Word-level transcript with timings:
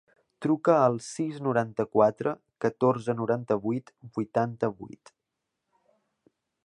Truca 0.43 0.75
al 0.83 0.95
sis, 1.07 1.35
noranta-quatre, 1.47 2.33
catorze, 2.65 3.15
noranta-vuit, 3.21 3.93
vuitanta-vuit. 4.17 5.17